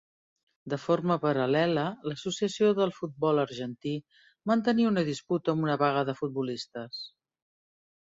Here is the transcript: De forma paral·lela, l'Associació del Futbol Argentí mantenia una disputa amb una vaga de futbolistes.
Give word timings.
De 0.73 0.77
forma 0.85 1.17
paral·lela, 1.25 1.83
l'Associació 2.13 2.71
del 2.81 2.95
Futbol 3.01 3.43
Argentí 3.45 3.95
mantenia 4.55 4.91
una 4.97 5.07
disputa 5.15 5.57
amb 5.57 5.71
una 5.71 5.81
vaga 5.87 6.05
de 6.13 6.21
futbolistes. 6.25 7.09